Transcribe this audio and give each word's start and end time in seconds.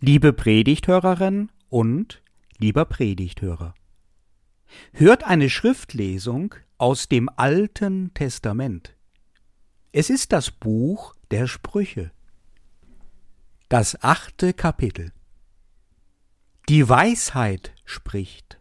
Liebe 0.00 0.32
Predigthörerin 0.32 1.50
und 1.70 2.22
lieber 2.58 2.84
Predigthörer. 2.84 3.74
Hört 4.92 5.24
eine 5.24 5.48
Schriftlesung 5.48 6.54
aus 6.78 7.08
dem 7.08 7.30
Alten 7.36 8.12
Testament. 8.12 8.96
Es 9.92 10.10
ist 10.10 10.32
das 10.32 10.50
Buch 10.50 11.14
der 11.30 11.46
Sprüche. 11.46 12.10
Das 13.68 14.02
achte 14.02 14.52
Kapitel. 14.52 15.12
Die 16.68 16.86
Weisheit 16.88 17.72
spricht. 17.84 18.60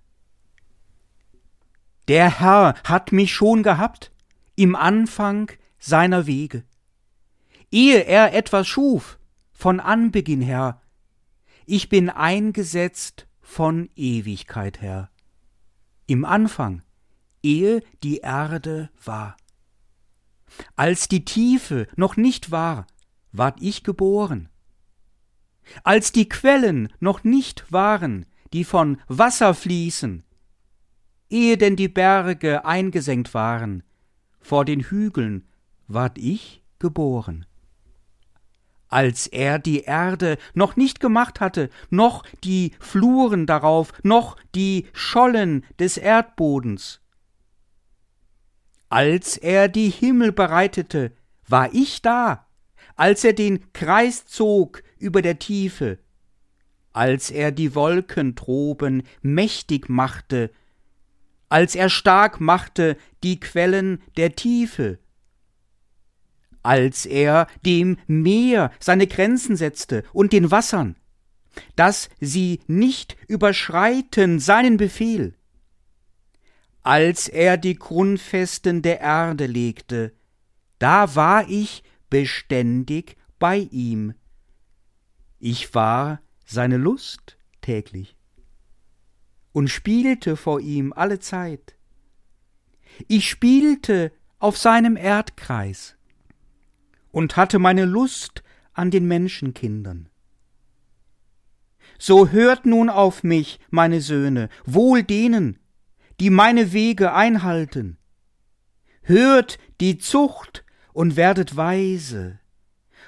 Der 2.07 2.39
Herr 2.39 2.75
hat 2.84 3.11
mich 3.11 3.34
schon 3.34 3.63
gehabt 3.63 4.11
im 4.55 4.75
Anfang 4.75 5.52
seiner 5.79 6.27
Wege. 6.27 6.63
Ehe 7.71 8.05
er 8.05 8.34
etwas 8.34 8.68
schuf, 8.68 9.18
von 9.52 9.79
Anbeginn 9.79 10.41
her, 10.41 10.79
ich 11.66 11.89
bin 11.89 12.09
eingesetzt 12.09 13.28
von 13.42 13.89
Ewigkeit 13.96 14.82
her. 14.82 15.10
Im 16.07 16.25
Anfang, 16.25 16.82
ehe 17.42 17.82
die 18.04 18.18
Erde 18.18 18.89
war. 19.04 19.37
Als 20.75 21.07
die 21.07 21.25
Tiefe 21.25 21.87
noch 21.96 22.18
nicht 22.18 22.51
war, 22.51 22.87
ward 23.32 23.61
ich 23.61 23.84
geboren. 23.84 24.50
Als 25.84 26.11
die 26.11 26.28
Quellen 26.28 26.92
noch 27.00 27.23
nicht 27.23 27.71
waren, 27.71 28.25
die 28.51 28.64
von 28.64 29.00
Wasser 29.07 29.54
fließen, 29.54 30.23
ehe 31.29 31.57
denn 31.57 31.75
die 31.75 31.87
Berge 31.87 32.66
eingesenkt 32.66 33.34
waren, 33.34 33.84
vor 34.39 34.66
den 34.66 34.81
Hügeln 34.81 35.48
ward 35.88 36.17
ich 36.17 36.64
geboren 36.80 37.45
als 38.94 39.25
er 39.25 39.58
die 39.58 39.81
Erde 39.81 40.38
noch 40.53 40.75
nicht 40.75 41.00
gemacht 41.00 41.39
hatte, 41.39 41.72
noch 41.89 42.23
die 42.44 42.73
Fluren 42.80 43.47
darauf, 43.47 43.92
noch 44.03 44.38
die 44.53 44.86
Schollen 44.94 45.66
des 45.80 45.98
Erdbodens. 45.98 47.02
Als 48.90 49.36
er 49.36 49.67
die 49.67 49.90
Himmel 49.90 50.32
bereitete, 50.32 51.12
war 51.48 51.73
ich 51.73 52.04
da, 52.04 52.45
als 52.95 53.23
er 53.23 53.34
den 53.34 53.73
Kreis 53.73 54.28
zog 54.28 54.84
über 55.00 55.23
der 55.23 55.39
Tiefe, 55.39 55.98
als 56.92 57.32
er 57.32 57.52
die 57.52 57.73
Wolken 57.73 58.36
droben 58.36 59.02
mächtig 59.23 59.89
machte, 59.89 60.52
als 61.50 61.73
er 61.73 61.89
stark 61.89 62.39
machte 62.39 62.95
die 63.23 63.39
Quellen 63.39 64.04
der 64.17 64.36
Tiefe, 64.36 65.00
als 66.64 67.06
er 67.06 67.47
dem 67.66 67.97
Meer 68.08 68.72
seine 68.80 69.08
Grenzen 69.08 69.56
setzte 69.56 70.03
und 70.14 70.33
den 70.33 70.50
Wassern, 70.50 70.95
dass 71.75 72.09
sie 72.20 72.61
nicht 72.67 73.16
überschreiten 73.28 74.39
seinen 74.39 74.78
Befehl, 74.78 75.36
als 76.81 77.30
er 77.30 77.58
die 77.58 77.75
Grundfesten 77.75 78.81
der 78.81 79.00
Erde 79.00 79.45
legte, 79.45 80.14
da 80.80 81.16
war 81.16 81.50
ich 81.50 81.83
beständig 82.09 83.16
bei 83.39 83.58
ihm. 83.72 84.14
Ich 85.39 85.73
war 85.73 86.22
seine 86.45 86.77
Lust 86.77 87.38
täglich 87.61 88.17
und 89.53 89.70
spielte 89.70 90.36
vor 90.36 90.59
ihm 90.59 90.92
alle 90.94 91.20
Zeit. 91.20 91.75
Ich 93.08 93.30
spielte 93.30 94.11
auf 94.39 94.58
seinem 94.58 94.98
Erdkreis 94.98 95.95
und 97.14 97.38
hatte 97.38 97.59
meine 97.59 97.86
Lust 97.86 98.44
an 98.73 98.89
den 98.92 99.08
Menschenkindern. 99.08 100.09
So 102.00 102.30
hört 102.30 102.66
nun 102.66 102.89
auf 102.89 103.23
mich, 103.23 103.59
meine 103.70 104.02
Söhne, 104.02 104.50
wohl 104.66 105.03
denen, 105.03 105.59
die 106.20 106.31
meine 106.31 106.73
Wege 106.73 107.14
einhalten. 107.14 107.97
Hört 109.04 109.60
die 109.80 109.99
Zucht 109.99 110.65
und 110.92 111.15
werdet 111.15 111.55
weise, 111.55 112.39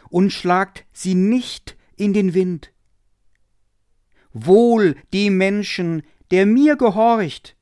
und 0.10 0.32
schlagt 0.32 0.86
sie 0.94 1.16
nicht 1.16 1.76
in 1.96 2.14
den 2.14 2.36
Wind. 2.36 2.72
Wohl 4.34 4.96
dem 5.14 5.38
Menschen, 5.38 6.04
der 6.30 6.46
mir 6.46 6.76
gehorcht, 6.76 7.56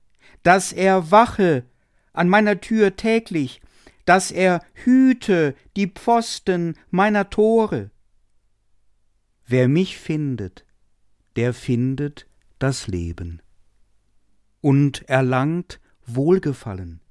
dass 0.44 0.73
er 0.73 1.09
wache 1.09 1.63
an 2.12 2.28
meiner 2.28 2.59
Tür 2.59 2.97
täglich 2.97 3.62
dass 4.06 4.31
er 4.31 4.64
hüte 4.74 5.56
die 5.75 5.88
Pfosten 5.88 6.78
meiner 6.90 7.30
Tore. 7.30 7.91
Wer 9.46 9.68
mich 9.68 9.97
findet, 9.97 10.66
der 11.36 11.53
findet 11.53 12.28
das 12.59 12.88
Leben 12.88 13.42
und 14.62 15.08
erlangt 15.09 15.80
Wohlgefallen. 16.06 17.02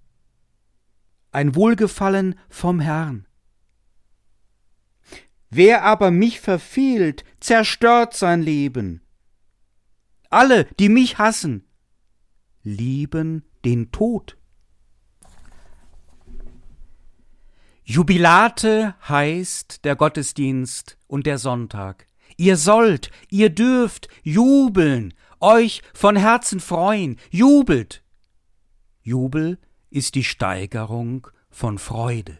Ein 1.30 1.54
Wohlgefallen 1.54 2.38
vom 2.48 2.80
Herrn. 2.80 3.26
Wer 5.50 5.84
aber 5.84 6.10
mich 6.10 6.40
verfehlt, 6.40 7.24
zerstört 7.40 8.14
sein 8.14 8.42
Leben. 8.42 9.02
Alle, 10.30 10.64
die 10.78 10.88
mich 10.88 11.18
hassen, 11.18 11.66
lieben 12.62 13.44
den 13.64 13.92
Tod. 13.92 14.38
Jubilate 17.84 18.94
heißt 19.08 19.84
der 19.84 19.96
Gottesdienst 19.96 20.98
und 21.08 21.26
der 21.26 21.38
Sonntag. 21.38 22.06
Ihr 22.36 22.56
sollt, 22.56 23.10
ihr 23.28 23.50
dürft 23.50 24.08
jubeln, 24.22 25.14
euch 25.40 25.82
von 25.92 26.16
Herzen 26.16 26.60
freuen, 26.60 27.18
jubelt. 27.30 28.02
Jubel 29.02 29.58
ist 29.90 30.14
die 30.14 30.24
Steigerung 30.24 31.26
von 31.50 31.78
Freude. 31.78 32.38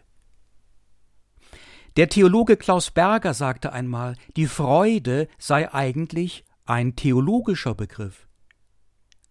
Der 1.97 2.09
Theologe 2.09 2.57
Klaus 2.57 2.89
Berger 2.89 3.33
sagte 3.33 3.73
einmal, 3.73 4.15
die 4.35 4.47
Freude 4.47 5.27
sei 5.37 5.71
eigentlich 5.71 6.45
ein 6.65 6.95
theologischer 6.95 7.75
Begriff 7.75 8.27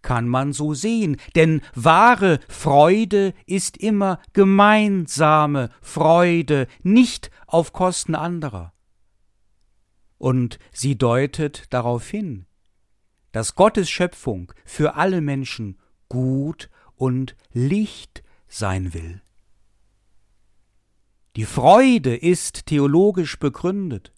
kann 0.03 0.29
man 0.29 0.53
so 0.53 0.75
sehen, 0.75 1.17
denn 1.35 1.63
wahre 1.75 2.41
Freude 2.49 3.35
ist 3.47 3.77
immer 3.77 4.21
gemeinsame 4.33 5.71
Freude, 5.81 6.67
nicht 6.83 7.31
auf 7.47 7.73
Kosten 7.73 8.15
anderer. 8.15 8.73
Und 10.19 10.59
sie 10.73 10.97
deutet 10.97 11.65
darauf 11.71 12.09
hin, 12.09 12.47
dass 13.33 13.55
Gottes 13.55 13.91
Schöpfung 13.91 14.53
für 14.65 14.95
alle 14.95 15.21
Menschen 15.21 15.79
gut 16.09 16.69
und 16.95 17.35
Licht 17.53 18.23
sein 18.47 18.95
will. 18.95 19.23
Die 21.35 21.47
Freude 21.47 22.15
ist 22.15 22.67
theologisch 22.67 23.39
begründet. 23.39 24.12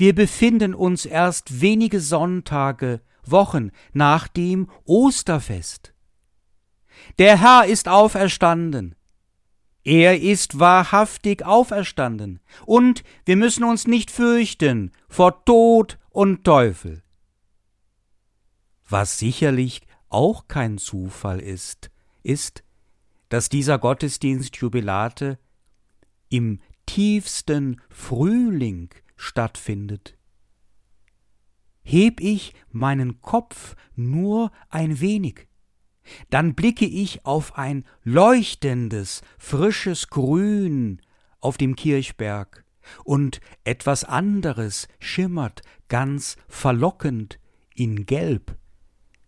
Wir 0.00 0.14
befinden 0.14 0.74
uns 0.74 1.04
erst 1.04 1.60
wenige 1.60 2.00
Sonntage 2.00 3.02
Wochen 3.22 3.70
nach 3.92 4.28
dem 4.28 4.70
Osterfest. 4.86 5.92
Der 7.18 7.38
Herr 7.38 7.66
ist 7.66 7.86
auferstanden. 7.86 8.94
Er 9.84 10.18
ist 10.18 10.58
wahrhaftig 10.58 11.44
auferstanden, 11.44 12.40
und 12.64 13.04
wir 13.26 13.36
müssen 13.36 13.62
uns 13.62 13.86
nicht 13.86 14.10
fürchten 14.10 14.90
vor 15.10 15.44
Tod 15.44 15.98
und 16.08 16.44
Teufel. 16.44 17.02
Was 18.88 19.18
sicherlich 19.18 19.82
auch 20.08 20.48
kein 20.48 20.78
Zufall 20.78 21.40
ist, 21.40 21.90
ist, 22.22 22.64
dass 23.28 23.50
dieser 23.50 23.78
Gottesdienst 23.78 24.56
Jubilate 24.56 25.38
im 26.30 26.62
tiefsten 26.86 27.82
Frühling 27.90 28.88
stattfindet 29.20 30.16
heb 31.82 32.20
ich 32.20 32.54
meinen 32.70 33.20
Kopf 33.20 33.74
nur 33.96 34.52
ein 34.68 35.00
wenig, 35.00 35.48
dann 36.30 36.54
blicke 36.54 36.86
ich 36.86 37.24
auf 37.24 37.56
ein 37.58 37.84
leuchtendes, 38.04 39.22
frisches 39.38 40.08
Grün 40.08 41.00
auf 41.40 41.56
dem 41.56 41.76
Kirchberg, 41.76 42.64
und 43.04 43.40
etwas 43.64 44.04
anderes 44.04 44.88
schimmert 44.98 45.62
ganz 45.88 46.36
verlockend 46.48 47.38
in 47.74 48.06
Gelb, 48.06 48.56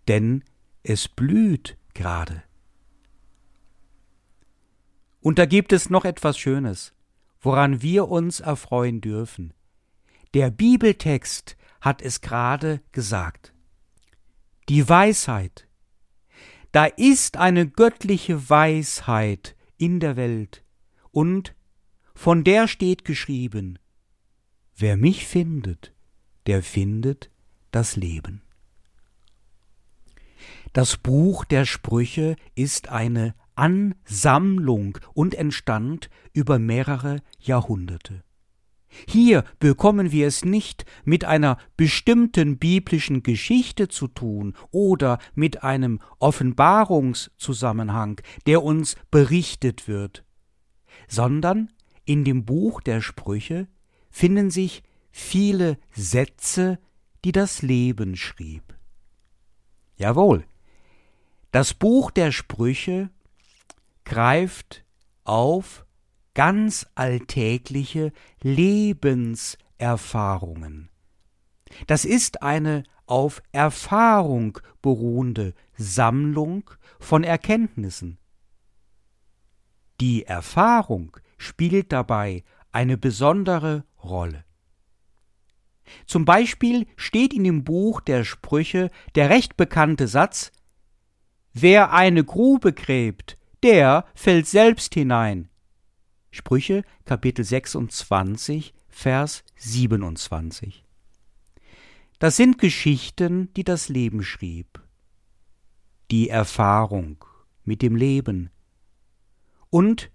denn 0.08 0.43
es 0.82 1.08
blüht 1.08 1.76
gerade. 1.94 2.43
Und 5.20 5.38
da 5.38 5.46
gibt 5.46 5.72
es 5.72 5.90
noch 5.90 6.05
etwas 6.05 6.38
Schönes, 6.38 6.93
woran 7.40 7.82
wir 7.82 8.08
uns 8.08 8.40
erfreuen 8.40 9.00
dürfen. 9.00 9.52
Der 10.34 10.50
Bibeltext 10.50 11.58
hat 11.82 12.00
es 12.00 12.23
gerade 12.23 12.81
gesagt. 12.93 13.52
Die 14.70 14.88
Weisheit. 14.88 15.69
Da 16.70 16.87
ist 16.87 17.37
eine 17.37 17.69
göttliche 17.69 18.49
Weisheit 18.49 19.55
in 19.76 20.00
der 20.00 20.17
Welt, 20.17 20.64
und 21.11 21.55
von 22.14 22.44
der 22.44 22.67
steht 22.67 23.05
geschrieben, 23.05 23.79
wer 24.75 24.96
mich 24.96 25.26
findet, 25.26 25.93
der 26.46 26.62
findet 26.62 27.31
das 27.70 27.96
Leben. 27.96 28.40
Das 30.73 30.96
Buch 30.96 31.44
der 31.44 31.67
Sprüche 31.67 32.37
ist 32.55 32.88
eine 32.88 33.35
Ansammlung 33.55 34.96
und 35.12 35.35
entstand 35.35 36.08
über 36.32 36.58
mehrere 36.58 37.20
Jahrhunderte. 37.38 38.25
Hier 39.08 39.44
bekommen 39.58 40.12
wir 40.12 40.26
es 40.26 40.44
nicht 40.44 40.84
mit 41.04 41.24
einer 41.24 41.58
bestimmten 41.76 42.58
biblischen 42.58 43.22
Geschichte 43.22 43.88
zu 43.88 44.08
tun 44.08 44.54
oder 44.70 45.18
mit 45.34 45.62
einem 45.62 46.00
Offenbarungszusammenhang, 46.18 48.20
der 48.46 48.62
uns 48.62 48.96
berichtet 49.10 49.88
wird, 49.88 50.24
sondern 51.08 51.70
in 52.04 52.24
dem 52.24 52.44
Buch 52.44 52.80
der 52.80 53.00
Sprüche 53.00 53.68
finden 54.10 54.50
sich 54.50 54.82
viele 55.10 55.78
Sätze, 55.92 56.78
die 57.24 57.32
das 57.32 57.62
Leben 57.62 58.16
schrieb. 58.16 58.74
Jawohl, 59.96 60.44
das 61.52 61.74
Buch 61.74 62.10
der 62.10 62.32
Sprüche 62.32 63.10
greift 64.04 64.84
auf 65.24 65.86
ganz 66.34 66.87
alltägliche 66.94 68.12
Lebenserfahrungen. 68.43 70.90
Das 71.87 72.05
ist 72.05 72.43
eine 72.43 72.82
auf 73.06 73.43
Erfahrung 73.52 74.58
beruhende 74.81 75.55
Sammlung 75.76 76.70
von 76.99 77.25
Erkenntnissen. 77.25 78.19
Die 80.00 80.25
Erfahrung 80.25 81.17
spielt 81.38 81.93
dabei 81.93 82.44
eine 82.70 82.96
besondere 82.96 83.85
Rolle. 84.02 84.44
Zum 86.06 86.25
Beispiel 86.25 86.87
steht 86.96 87.35
in 87.35 87.44
dem 87.44 87.64
Buch 87.64 88.00
der 88.00 88.25
Sprüche 88.25 88.90
der 89.14 89.31
recht 89.31 89.56
bekannte 89.56 90.08
Satz 90.08 90.52
Wer 91.52 91.93
eine 91.93 92.25
Grube 92.25 92.73
gräbt, 92.73 93.37
der 93.62 94.06
fällt 94.14 94.46
selbst 94.46 94.94
hinein. 94.94 95.51
Sprüche 96.34 96.82
Kapitel 97.05 97.44
26, 97.44 98.73
Vers 98.88 99.44
27. 99.56 100.82
Das 102.19 102.38
sind 102.38 102.56
Geschichten, 102.56 103.52
die 103.52 103.64
das 103.64 103.90
Leben 103.90 104.23
schrieb. 104.23 104.81
Die 106.11 106.31
Erfahrung 106.31 107.23
mit 107.64 107.82
dem 107.82 107.96
Leben. 107.96 108.50
Und 109.69 110.11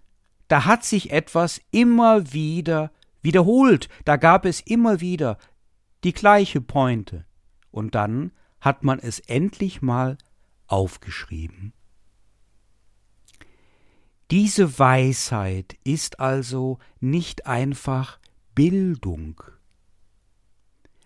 da 0.48 0.66
hat 0.66 0.84
sich 0.84 1.12
etwas 1.12 1.62
immer 1.70 2.34
wieder 2.34 2.92
wiederholt, 3.22 3.88
da 4.04 4.16
gab 4.16 4.46
es 4.46 4.62
immer 4.62 5.00
wieder 5.00 5.38
die 6.04 6.14
gleiche 6.14 6.62
Pointe. 6.62 7.26
Und 7.70 7.94
dann 7.94 8.32
hat 8.60 8.84
man 8.84 8.98
es 8.98 9.20
endlich 9.20 9.84
mal 9.84 10.18
aufgeschrieben. 10.66 11.74
Diese 14.30 14.78
Weisheit 14.78 15.78
ist 15.86 16.20
also 16.20 16.80
nicht 17.00 17.46
einfach 17.46 18.20
Bildung. 18.54 19.42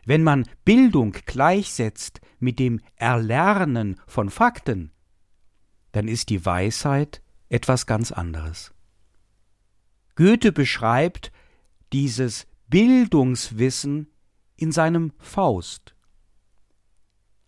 Wenn 0.06 0.24
man 0.24 0.50
Bildung 0.66 1.12
gleichsetzt 1.26 2.20
mit 2.40 2.58
dem 2.58 2.82
Erlernen 2.96 4.02
von 4.08 4.32
Fakten, 4.32 4.92
dann 5.92 6.08
ist 6.08 6.30
die 6.30 6.44
Weisheit 6.44 7.22
etwas 7.50 7.86
ganz 7.86 8.12
anderes. 8.12 8.74
Goethe 10.16 10.52
beschreibt 10.52 11.32
dieses 11.94 12.48
Bildungswissen 12.70 14.08
in 14.56 14.72
seinem 14.72 15.14
Faust. 15.20 15.94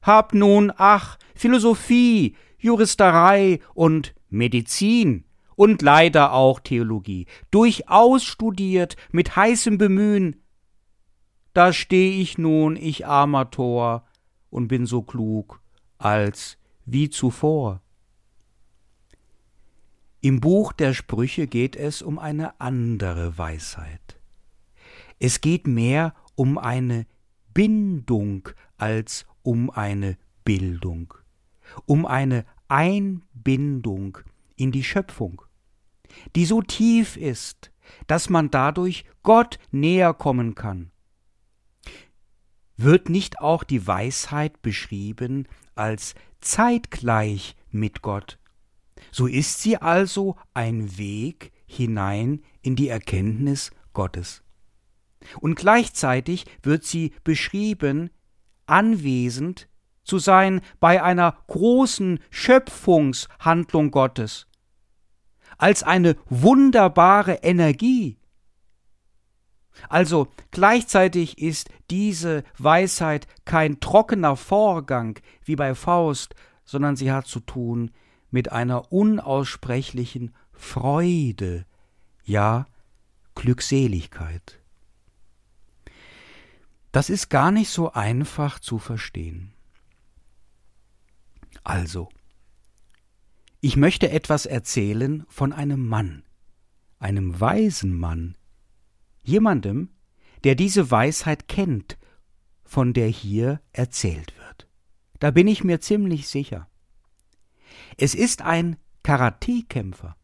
Hab 0.03 0.35
nun, 0.35 0.71
ach, 0.75 1.17
Philosophie, 1.33 2.35
Juristerei 2.59 3.59
und 3.73 4.13
Medizin 4.29 5.25
und 5.55 5.81
leider 5.81 6.33
auch 6.33 6.59
Theologie, 6.59 7.27
durchaus 7.51 8.23
studiert, 8.23 8.95
mit 9.11 9.35
heißem 9.35 9.77
Bemühen. 9.77 10.41
Da 11.53 11.71
steh 11.73 12.19
ich 12.21 12.37
nun, 12.37 12.75
ich 12.75 13.05
armer 13.05 13.51
Tor, 13.51 14.05
und 14.49 14.67
bin 14.67 14.85
so 14.85 15.01
klug 15.01 15.61
als 15.97 16.57
wie 16.85 17.09
zuvor. 17.09 17.81
Im 20.21 20.39
Buch 20.39 20.73
der 20.73 20.93
Sprüche 20.93 21.47
geht 21.47 21.75
es 21.75 22.01
um 22.01 22.17
eine 22.17 22.59
andere 22.61 23.37
Weisheit. 23.37 24.19
Es 25.19 25.41
geht 25.41 25.67
mehr 25.67 26.13
um 26.35 26.57
eine 26.57 27.05
Bindung 27.53 28.49
als 28.77 29.25
um 29.41 29.69
eine 29.69 30.17
Bildung, 30.45 31.13
um 31.85 32.05
eine 32.05 32.45
Einbindung 32.67 34.19
in 34.55 34.71
die 34.71 34.83
Schöpfung, 34.83 35.41
die 36.35 36.45
so 36.45 36.61
tief 36.61 37.17
ist, 37.17 37.71
dass 38.07 38.29
man 38.29 38.49
dadurch 38.51 39.05
Gott 39.23 39.59
näher 39.71 40.13
kommen 40.13 40.55
kann. 40.55 40.91
Wird 42.75 43.09
nicht 43.09 43.39
auch 43.39 43.63
die 43.63 43.85
Weisheit 43.85 44.61
beschrieben 44.61 45.47
als 45.75 46.15
zeitgleich 46.41 47.55
mit 47.69 48.01
Gott? 48.01 48.39
So 49.11 49.27
ist 49.27 49.61
sie 49.61 49.77
also 49.77 50.37
ein 50.53 50.97
Weg 50.97 51.51
hinein 51.65 52.41
in 52.61 52.75
die 52.75 52.87
Erkenntnis 52.87 53.71
Gottes. 53.93 54.43
Und 55.39 55.55
gleichzeitig 55.55 56.45
wird 56.61 56.83
sie 56.83 57.13
beschrieben, 57.23 58.09
anwesend 58.65 59.67
zu 60.03 60.19
sein 60.19 60.61
bei 60.79 61.01
einer 61.01 61.37
großen 61.47 62.19
Schöpfungshandlung 62.29 63.91
Gottes, 63.91 64.47
als 65.57 65.83
eine 65.83 66.15
wunderbare 66.29 67.35
Energie. 67.35 68.17
Also 69.89 70.27
gleichzeitig 70.51 71.39
ist 71.39 71.69
diese 71.89 72.43
Weisheit 72.57 73.27
kein 73.45 73.79
trockener 73.79 74.35
Vorgang 74.35 75.19
wie 75.43 75.55
bei 75.55 75.73
Faust, 75.75 76.35
sondern 76.65 76.95
sie 76.95 77.11
hat 77.11 77.27
zu 77.27 77.39
tun 77.39 77.91
mit 78.29 78.51
einer 78.51 78.91
unaussprechlichen 78.91 80.33
Freude, 80.51 81.65
ja 82.23 82.65
Glückseligkeit. 83.35 84.59
Das 86.91 87.09
ist 87.09 87.29
gar 87.29 87.51
nicht 87.51 87.69
so 87.69 87.91
einfach 87.91 88.59
zu 88.59 88.77
verstehen. 88.77 89.52
Also, 91.63 92.09
ich 93.61 93.77
möchte 93.77 94.09
etwas 94.09 94.45
erzählen 94.45 95.25
von 95.29 95.53
einem 95.53 95.87
Mann, 95.87 96.23
einem 96.99 97.39
weisen 97.39 97.97
Mann, 97.97 98.37
jemandem, 99.23 99.89
der 100.43 100.55
diese 100.55 100.91
Weisheit 100.91 101.47
kennt, 101.47 101.97
von 102.63 102.93
der 102.93 103.07
hier 103.07 103.61
erzählt 103.71 104.37
wird. 104.37 104.67
Da 105.19 105.31
bin 105.31 105.47
ich 105.47 105.63
mir 105.63 105.79
ziemlich 105.79 106.27
sicher. 106.27 106.67
Es 107.97 108.15
ist 108.15 108.41
ein 108.41 108.77
Karatekämpfer, 109.03 110.17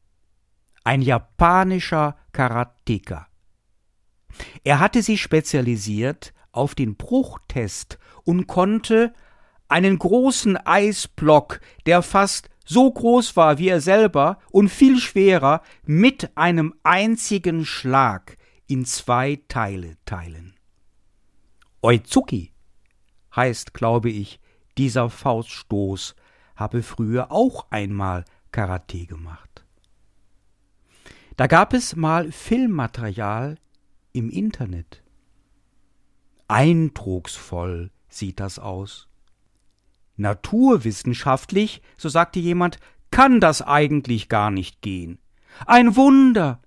ein 0.84 1.02
japanischer 1.02 2.18
Karateka. 2.34 3.28
Er 4.64 4.80
hatte 4.80 5.02
sich 5.02 5.22
spezialisiert 5.22 6.34
auf 6.52 6.76
den 6.76 6.96
Bruchtest 6.96 7.98
und 8.24 8.48
konnte 8.48 9.14
einen 9.70 9.98
großen 9.98 10.58
Eisblock, 10.58 11.62
der 11.86 12.02
fast 12.02 12.50
so 12.66 12.92
groß 12.92 13.36
war 13.36 13.58
wie 13.58 13.70
er 13.70 13.82
selber 13.82 14.40
und 14.52 14.70
viel 14.70 15.00
schwerer, 15.00 15.62
mit 15.86 16.36
einem 16.38 16.76
einzigen 16.84 17.66
Schlag 17.66 18.38
in 18.68 18.86
zwei 18.86 19.42
Teile 19.48 19.98
teilen. 20.06 20.56
Oizuki 21.82 22.52
heißt, 23.36 23.74
glaube 23.74 24.10
ich, 24.10 24.40
dieser 24.78 25.10
Fauststoß 25.10 26.16
habe 26.56 26.84
früher 26.84 27.32
auch 27.32 27.68
einmal 27.72 28.26
Karate 28.52 29.06
gemacht. 29.06 29.66
Da 31.38 31.48
gab 31.48 31.74
es 31.74 31.96
mal 31.96 32.32
Filmmaterial 32.32 33.58
im 34.12 34.30
Internet. 34.30 35.04
Eindrucksvoll 36.48 37.92
sieht 38.10 38.40
das 38.40 38.60
aus. 38.60 39.09
Naturwissenschaftlich, 40.20 41.82
so 41.98 42.10
sagte 42.10 42.40
jemand, 42.40 42.78
kann 43.10 43.40
das 43.40 43.62
eigentlich 43.62 44.30
gar 44.30 44.52
nicht 44.52 44.82
gehen. 44.82 45.18
Ein 45.66 45.96
Wunder. 45.96 46.62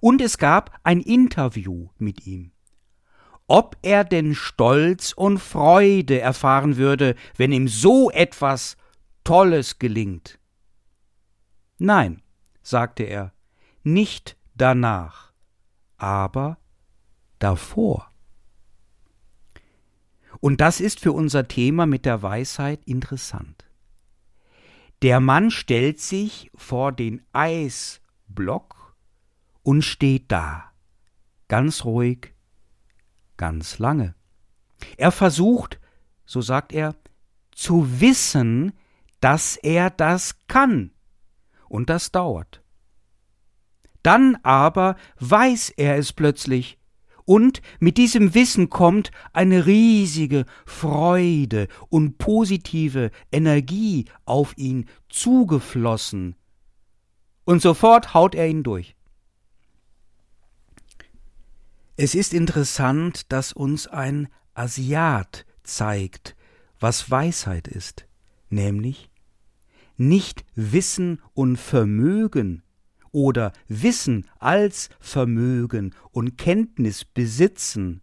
Und 0.00 0.20
es 0.20 0.38
gab 0.38 0.78
ein 0.82 1.00
Interview 1.00 1.88
mit 1.98 2.26
ihm. 2.26 2.52
Ob 3.46 3.76
er 3.82 4.04
denn 4.04 4.34
Stolz 4.34 5.12
und 5.12 5.38
Freude 5.38 6.20
erfahren 6.20 6.76
würde, 6.76 7.14
wenn 7.36 7.52
ihm 7.52 7.68
so 7.68 8.10
etwas 8.10 8.76
Tolles 9.24 9.78
gelingt. 9.78 10.38
Nein, 11.78 12.22
sagte 12.62 13.02
er, 13.02 13.32
nicht 13.82 14.36
danach, 14.54 15.32
aber 15.96 16.58
davor. 17.38 18.09
Und 20.40 20.60
das 20.60 20.80
ist 20.80 21.00
für 21.00 21.12
unser 21.12 21.48
Thema 21.48 21.86
mit 21.86 22.06
der 22.06 22.22
Weisheit 22.22 22.82
interessant. 22.84 23.64
Der 25.02 25.20
Mann 25.20 25.50
stellt 25.50 26.00
sich 26.00 26.50
vor 26.54 26.92
den 26.92 27.22
Eisblock 27.32 28.96
und 29.62 29.82
steht 29.82 30.30
da, 30.32 30.72
ganz 31.48 31.84
ruhig, 31.84 32.34
ganz 33.36 33.78
lange. 33.78 34.14
Er 34.96 35.12
versucht, 35.12 35.78
so 36.24 36.40
sagt 36.40 36.72
er, 36.72 36.96
zu 37.52 38.00
wissen, 38.00 38.72
dass 39.20 39.56
er 39.56 39.90
das 39.90 40.46
kann. 40.48 40.92
Und 41.68 41.90
das 41.90 42.10
dauert. 42.10 42.62
Dann 44.02 44.36
aber 44.42 44.96
weiß 45.18 45.70
er 45.70 45.96
es 45.98 46.12
plötzlich, 46.12 46.79
und 47.30 47.62
mit 47.78 47.96
diesem 47.96 48.34
Wissen 48.34 48.70
kommt 48.70 49.12
eine 49.32 49.64
riesige 49.64 50.46
Freude 50.66 51.68
und 51.88 52.18
positive 52.18 53.12
Energie 53.30 54.06
auf 54.24 54.58
ihn 54.58 54.86
zugeflossen. 55.08 56.34
Und 57.44 57.62
sofort 57.62 58.14
haut 58.14 58.34
er 58.34 58.48
ihn 58.48 58.64
durch. 58.64 58.96
Es 61.96 62.16
ist 62.16 62.34
interessant, 62.34 63.30
dass 63.30 63.52
uns 63.52 63.86
ein 63.86 64.26
Asiat 64.54 65.46
zeigt, 65.62 66.34
was 66.80 67.12
Weisheit 67.12 67.68
ist, 67.68 68.08
nämlich 68.48 69.08
nicht 69.96 70.44
Wissen 70.56 71.22
und 71.34 71.58
Vermögen 71.58 72.64
oder 73.12 73.52
Wissen 73.68 74.26
als 74.38 74.88
Vermögen 75.00 75.94
und 76.10 76.36
Kenntnis 76.36 77.04
besitzen, 77.04 78.02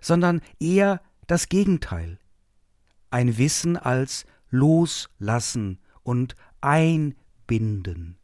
sondern 0.00 0.40
eher 0.60 1.00
das 1.26 1.48
Gegenteil. 1.48 2.18
Ein 3.10 3.38
Wissen 3.38 3.76
als 3.76 4.26
Loslassen 4.50 5.78
und 6.02 6.34
Einbinden 6.60 8.18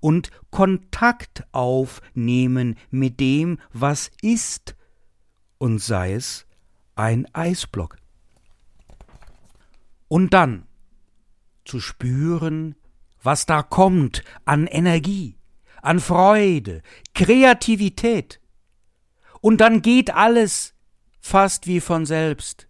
und 0.00 0.30
Kontakt 0.50 1.44
aufnehmen 1.52 2.76
mit 2.90 3.20
dem, 3.20 3.58
was 3.72 4.10
ist, 4.22 4.76
und 5.58 5.78
sei 5.80 6.14
es 6.14 6.46
ein 6.94 7.26
Eisblock. 7.34 7.96
Und 10.08 10.34
dann 10.34 10.66
zu 11.64 11.80
spüren, 11.80 12.76
was 13.26 13.44
da 13.44 13.62
kommt 13.62 14.22
an 14.44 14.66
Energie, 14.66 15.36
an 15.82 16.00
Freude, 16.00 16.82
Kreativität. 17.14 18.40
Und 19.40 19.60
dann 19.60 19.82
geht 19.82 20.14
alles 20.14 20.74
fast 21.20 21.66
wie 21.66 21.80
von 21.80 22.06
selbst. 22.06 22.68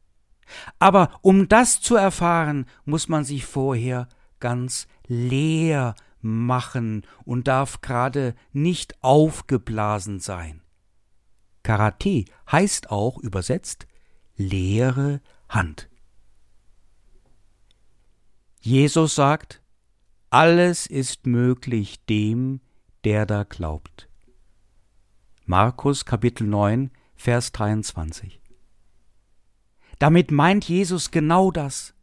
Aber 0.78 1.10
um 1.22 1.48
das 1.48 1.80
zu 1.80 1.96
erfahren, 1.96 2.66
muss 2.84 3.08
man 3.08 3.24
sich 3.24 3.44
vorher 3.44 4.08
ganz 4.40 4.88
leer 5.06 5.94
machen 6.20 7.06
und 7.24 7.48
darf 7.48 7.80
gerade 7.80 8.34
nicht 8.52 9.02
aufgeblasen 9.02 10.20
sein. 10.20 10.62
Karate 11.62 12.24
heißt 12.50 12.90
auch 12.90 13.18
übersetzt 13.18 13.86
leere 14.36 15.20
Hand. 15.48 15.88
Jesus 18.60 19.14
sagt, 19.14 19.62
alles 20.36 20.86
ist 20.86 21.26
möglich 21.26 22.04
dem, 22.10 22.60
der 23.04 23.24
da 23.24 23.44
glaubt. 23.44 24.10
Markus 25.46 26.04
Kapitel 26.04 26.46
9, 26.46 26.90
Vers 27.14 27.52
23. 27.52 28.42
Damit 29.98 30.30
meint 30.30 30.68
Jesus 30.68 31.10
genau 31.10 31.50
das. 31.50 31.94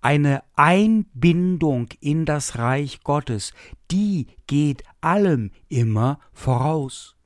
Eine 0.00 0.44
Einbindung 0.54 1.88
in 1.98 2.26
das 2.26 2.58
Reich 2.58 3.00
Gottes, 3.02 3.52
die 3.90 4.28
geht 4.46 4.84
allem 5.00 5.50
immer 5.68 6.20
voraus. 6.32 7.16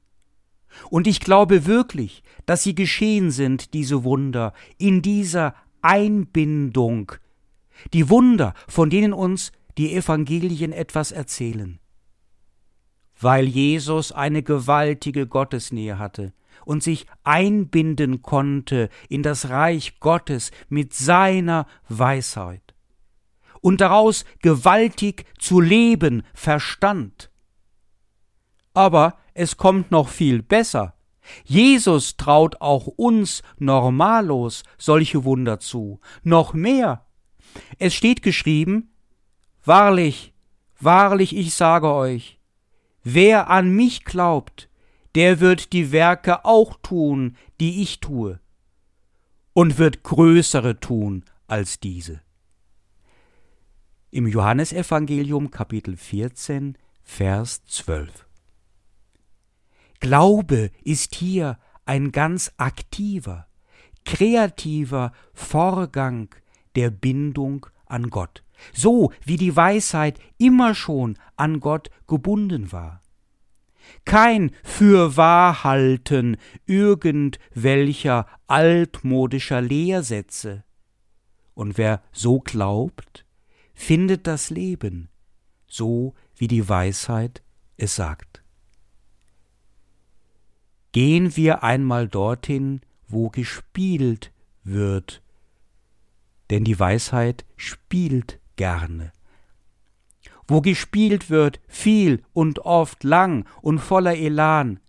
Und 0.88 1.06
ich 1.06 1.20
glaube 1.20 1.66
wirklich, 1.66 2.22
dass 2.46 2.62
sie 2.62 2.74
geschehen 2.74 3.30
sind, 3.30 3.74
diese 3.74 4.02
Wunder, 4.02 4.54
in 4.78 5.02
dieser 5.02 5.54
Einbindung. 5.82 7.12
Die 7.92 8.08
Wunder, 8.08 8.54
von 8.66 8.88
denen 8.88 9.12
uns 9.12 9.52
die 9.78 9.94
Evangelien 9.94 10.72
etwas 10.72 11.12
erzählen. 11.12 11.78
Weil 13.18 13.46
Jesus 13.46 14.12
eine 14.12 14.42
gewaltige 14.42 15.26
Gottesnähe 15.26 15.98
hatte 15.98 16.32
und 16.64 16.82
sich 16.82 17.06
einbinden 17.24 18.22
konnte 18.22 18.88
in 19.08 19.22
das 19.22 19.48
Reich 19.48 20.00
Gottes 20.00 20.50
mit 20.68 20.94
seiner 20.94 21.66
Weisheit 21.88 22.74
und 23.60 23.80
daraus 23.80 24.24
gewaltig 24.42 25.24
zu 25.38 25.60
leben 25.60 26.22
verstand. 26.34 27.30
Aber 28.74 29.18
es 29.34 29.56
kommt 29.56 29.90
noch 29.90 30.08
viel 30.08 30.42
besser. 30.42 30.94
Jesus 31.44 32.16
traut 32.16 32.60
auch 32.60 32.86
uns 32.86 33.42
normallos 33.58 34.62
solche 34.78 35.24
Wunder 35.24 35.58
zu, 35.58 36.00
noch 36.22 36.54
mehr. 36.54 37.06
Es 37.78 37.94
steht 37.94 38.22
geschrieben, 38.22 38.92
Wahrlich, 39.66 40.32
wahrlich, 40.78 41.34
ich 41.34 41.52
sage 41.52 41.92
euch, 41.92 42.38
wer 43.02 43.50
an 43.50 43.74
mich 43.74 44.04
glaubt, 44.04 44.70
der 45.16 45.40
wird 45.40 45.72
die 45.72 45.90
Werke 45.90 46.44
auch 46.44 46.78
tun, 46.82 47.36
die 47.58 47.82
ich 47.82 47.98
tue, 47.98 48.38
und 49.54 49.76
wird 49.76 50.04
größere 50.04 50.78
tun 50.78 51.24
als 51.48 51.80
diese. 51.80 52.20
Im 54.12 54.28
Johannesevangelium 54.28 55.50
Kapitel 55.50 55.96
14, 55.96 56.78
Vers 57.02 57.64
12. 57.64 58.24
Glaube 59.98 60.70
ist 60.84 61.16
hier 61.16 61.58
ein 61.86 62.12
ganz 62.12 62.52
aktiver, 62.56 63.48
kreativer 64.04 65.10
Vorgang 65.34 66.32
der 66.76 66.90
Bindung 66.90 67.66
an 67.86 68.10
Gott 68.10 68.45
so 68.72 69.12
wie 69.24 69.36
die 69.36 69.54
Weisheit 69.54 70.18
immer 70.38 70.74
schon 70.74 71.18
an 71.36 71.60
Gott 71.60 71.90
gebunden 72.06 72.72
war. 72.72 73.02
Kein 74.04 74.52
Fürwahrhalten 74.62 76.36
irgendwelcher 76.66 78.26
altmodischer 78.46 79.60
Lehrsätze. 79.60 80.64
Und 81.54 81.78
wer 81.78 82.02
so 82.12 82.40
glaubt, 82.40 83.24
findet 83.74 84.26
das 84.26 84.50
Leben, 84.50 85.08
so 85.66 86.14
wie 86.36 86.48
die 86.48 86.68
Weisheit 86.68 87.42
es 87.76 87.96
sagt. 87.96 88.42
Gehen 90.92 91.36
wir 91.36 91.62
einmal 91.62 92.08
dorthin, 92.08 92.80
wo 93.08 93.28
gespielt 93.28 94.32
wird, 94.64 95.22
denn 96.50 96.64
die 96.64 96.78
Weisheit 96.78 97.44
spielt 97.56 98.40
gerne. 98.56 99.12
Wo 100.48 100.60
gespielt 100.60 101.30
wird, 101.30 101.60
viel 101.66 102.22
und 102.32 102.60
oft 102.60 103.04
lang 103.04 103.46
und 103.62 103.78
voller 103.78 104.16
Elan, 104.16 104.80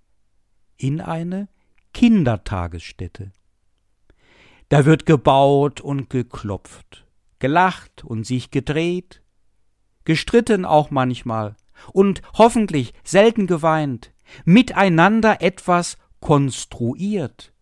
in 0.77 1.01
eine 1.01 1.49
Kindertagesstätte. 1.93 3.31
Da 4.69 4.85
wird 4.85 5.05
gebaut 5.05 5.81
und 5.81 6.09
geklopft, 6.09 7.05
gelacht 7.39 8.03
und 8.03 8.25
sich 8.25 8.51
gedreht, 8.51 9.23
gestritten 10.03 10.65
auch 10.65 10.91
manchmal 10.91 11.55
und 11.93 12.21
hoffentlich 12.33 12.93
selten 13.03 13.47
geweint, 13.47 14.13
miteinander 14.45 15.41
etwas 15.41 15.97
konstruiert 16.19 17.53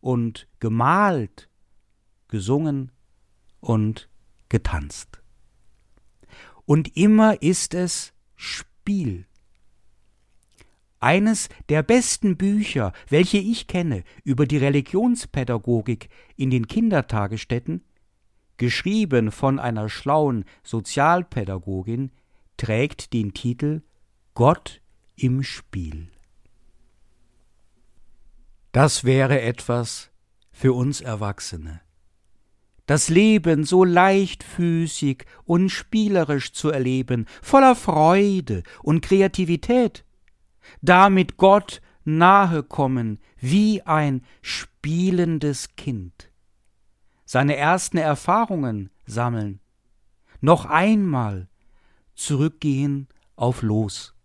und 0.00 0.48
gemalt, 0.60 1.48
gesungen 2.28 2.92
und 3.60 4.08
getanzt 4.48 5.19
und 6.70 6.96
immer 6.96 7.42
ist 7.42 7.74
es 7.74 8.12
Spiel. 8.36 9.26
Eines 11.00 11.48
der 11.68 11.82
besten 11.82 12.36
Bücher, 12.36 12.92
welche 13.08 13.38
ich 13.38 13.66
kenne 13.66 14.04
über 14.22 14.46
die 14.46 14.58
Religionspädagogik 14.58 16.08
in 16.36 16.50
den 16.50 16.68
Kindertagesstätten, 16.68 17.82
geschrieben 18.56 19.32
von 19.32 19.58
einer 19.58 19.88
schlauen 19.88 20.44
Sozialpädagogin, 20.62 22.12
trägt 22.56 23.14
den 23.14 23.34
Titel 23.34 23.82
Gott 24.34 24.80
im 25.16 25.42
Spiel. 25.42 26.06
Das 28.70 29.02
wäre 29.02 29.40
etwas 29.40 30.12
für 30.52 30.72
uns 30.72 31.00
Erwachsene 31.00 31.80
das 32.90 33.08
Leben 33.08 33.62
so 33.62 33.84
leichtfüßig 33.84 35.24
und 35.44 35.68
spielerisch 35.68 36.52
zu 36.52 36.70
erleben, 36.70 37.26
voller 37.40 37.76
Freude 37.76 38.64
und 38.82 39.00
Kreativität, 39.00 40.04
damit 40.82 41.36
Gott 41.36 41.82
nahe 42.02 42.64
kommen 42.64 43.20
wie 43.38 43.80
ein 43.82 44.24
spielendes 44.42 45.76
Kind. 45.76 46.32
seine 47.24 47.54
ersten 47.54 47.96
Erfahrungen 47.96 48.90
sammeln, 49.06 49.60
noch 50.40 50.64
einmal 50.64 51.48
zurückgehen 52.16 53.06
auf 53.36 53.62
Los, 53.62 54.16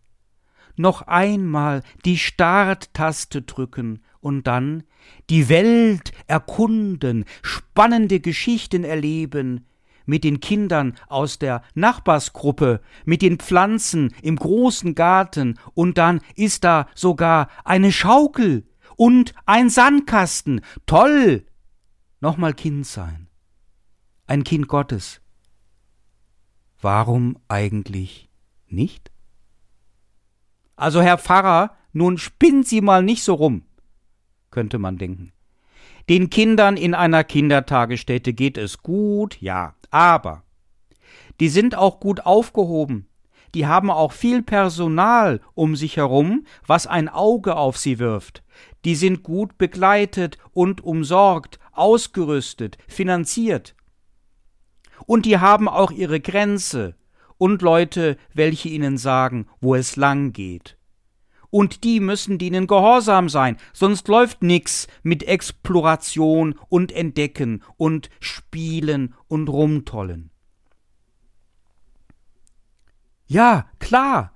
noch 0.75 1.03
einmal 1.03 1.83
die 2.03 2.17
Starttaste 2.17 3.43
drücken 3.43 4.01
und 4.21 4.47
dann 4.47 4.85
die 5.29 5.49
Welt 5.49 6.11
erkunden, 6.27 7.25
spannende 7.41 8.19
Geschichten 8.19 8.83
erleben, 8.83 9.65
mit 10.05 10.23
den 10.23 10.39
Kindern 10.39 10.95
aus 11.07 11.39
der 11.39 11.63
Nachbarsgruppe, 11.73 12.81
mit 13.05 13.21
den 13.21 13.37
Pflanzen 13.37 14.13
im 14.21 14.35
großen 14.35 14.95
Garten, 14.95 15.59
und 15.73 15.97
dann 15.97 16.21
ist 16.35 16.63
da 16.63 16.87
sogar 16.93 17.49
eine 17.63 17.91
Schaukel 17.91 18.67
und 18.95 19.33
ein 19.45 19.69
Sandkasten. 19.69 20.61
Toll! 20.85 21.45
Nochmal 22.21 22.53
Kind 22.53 22.85
sein. 22.85 23.27
Ein 24.27 24.43
Kind 24.43 24.67
Gottes. 24.67 25.21
Warum 26.81 27.37
eigentlich 27.47 28.29
nicht? 28.67 29.11
Also, 30.75 31.01
Herr 31.01 31.17
Pfarrer, 31.17 31.75
nun 31.93 32.17
spinnen 32.17 32.63
Sie 32.63 32.81
mal 32.81 33.03
nicht 33.03 33.23
so 33.23 33.33
rum, 33.35 33.63
könnte 34.55 34.79
man 34.79 34.97
denken. 34.97 35.33
Den 36.07 36.29
Kindern 36.29 36.77
in 36.77 36.93
einer 36.93 37.25
Kindertagesstätte 37.25 38.31
geht 38.33 38.57
es 38.57 38.77
gut, 38.77 39.41
ja, 39.41 39.75
aber 39.91 40.43
die 41.41 41.49
sind 41.49 41.75
auch 41.75 41.99
gut 41.99 42.25
aufgehoben. 42.25 43.09
Die 43.53 43.67
haben 43.67 43.91
auch 43.91 44.13
viel 44.13 44.43
Personal 44.43 45.41
um 45.55 45.75
sich 45.75 45.97
herum, 45.97 46.45
was 46.65 46.87
ein 46.87 47.09
Auge 47.09 47.57
auf 47.57 47.77
sie 47.77 47.99
wirft. 47.99 48.43
Die 48.85 48.95
sind 48.95 49.23
gut 49.23 49.57
begleitet 49.57 50.37
und 50.53 50.81
umsorgt, 50.81 51.59
ausgerüstet, 51.73 52.77
finanziert. 52.87 53.75
Und 55.05 55.25
die 55.25 55.39
haben 55.39 55.67
auch 55.67 55.91
ihre 55.91 56.21
Grenze 56.21 56.95
und 57.37 57.61
Leute, 57.61 58.15
welche 58.33 58.69
ihnen 58.69 58.97
sagen, 58.97 59.47
wo 59.59 59.75
es 59.75 59.97
lang 59.97 60.31
geht 60.31 60.77
und 61.55 61.85
die 61.85 62.01
müssen 62.01 62.37
denen 62.37 62.67
gehorsam 62.67 63.29
sein, 63.29 63.55
sonst 63.71 64.09
läuft 64.09 64.43
nix 64.43 64.89
mit 65.03 65.23
Exploration 65.23 66.59
und 66.67 66.91
Entdecken 66.91 67.63
und 67.77 68.09
Spielen 68.19 69.13
und 69.29 69.47
Rumtollen. 69.47 70.31
Ja, 73.25 73.69
klar, 73.79 74.33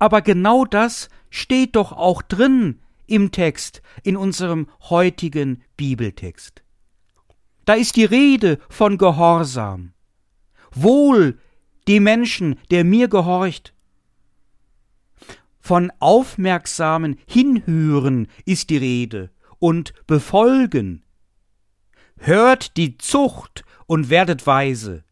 aber 0.00 0.22
genau 0.22 0.64
das 0.64 1.08
steht 1.30 1.76
doch 1.76 1.92
auch 1.92 2.20
drin 2.20 2.80
im 3.06 3.30
Text, 3.30 3.80
in 4.02 4.16
unserem 4.16 4.66
heutigen 4.90 5.62
Bibeltext. 5.76 6.64
Da 7.64 7.74
ist 7.74 7.94
die 7.94 8.06
Rede 8.06 8.58
von 8.68 8.98
Gehorsam. 8.98 9.92
Wohl 10.72 11.38
dem 11.86 12.02
Menschen, 12.02 12.58
der 12.72 12.82
mir 12.82 13.06
gehorcht, 13.06 13.72
von 15.66 15.90
aufmerksamen 15.98 17.18
Hinhören 17.26 18.28
ist 18.44 18.70
die 18.70 18.76
Rede 18.76 19.30
und 19.58 19.94
befolgen. 20.06 21.04
Hört 22.18 22.76
die 22.76 22.98
Zucht 22.98 23.64
und 23.88 24.08
werdet 24.08 24.46
weise. 24.46 25.02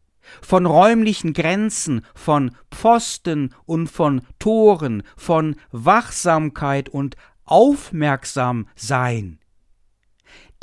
Von 0.41 0.65
räumlichen 0.65 1.33
Grenzen, 1.33 2.05
von 2.15 2.55
Pfosten 2.71 3.53
und 3.65 3.87
von 3.87 4.21
Toren, 4.39 5.03
von 5.17 5.57
Wachsamkeit 5.73 6.87
und 6.87 7.17
aufmerksam 7.43 8.69
sein. 8.77 9.39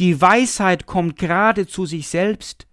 Die 0.00 0.18
Weisheit 0.18 0.86
kommt 0.86 1.18
gerade 1.18 1.66
zu 1.66 1.84
sich 1.84 2.08
selbst, 2.08 2.66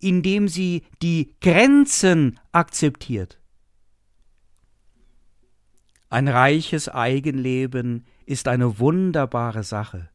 indem 0.00 0.48
sie 0.48 0.84
die 1.02 1.34
Grenzen 1.42 2.40
akzeptiert. 2.52 3.38
Ein 6.14 6.28
reiches 6.28 6.88
Eigenleben 6.88 8.06
ist 8.24 8.46
eine 8.46 8.78
wunderbare 8.78 9.64
Sache. 9.64 10.10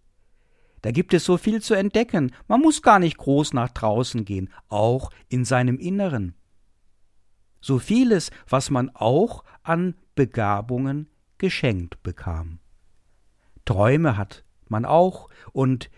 Da 0.81 0.91
gibt 0.91 1.13
es 1.13 1.25
so 1.25 1.35
viel 1.35 1.61
zu 1.61 1.73
entdecken, 1.73 2.31
man 2.47 2.61
muss 2.61 2.81
gar 2.81 2.99
nicht 2.99 3.17
groß 3.17 3.51
nach 3.51 3.67
draußen 3.67 4.23
gehen, 4.23 4.49
auch 4.69 5.11
in 5.27 5.43
seinem 5.43 5.77
Inneren. 5.77 6.35
So 7.59 7.79
vieles, 7.79 8.31
was 8.47 8.69
man 8.69 8.89
auch 8.93 9.43
an 9.61 9.93
Begabungen 10.15 11.09
geschenkt 11.37 12.01
bekam. 12.01 12.59
Träume 13.65 14.15
hat 14.15 14.45
man 14.69 14.85
auch 14.85 15.27
und 15.51 15.89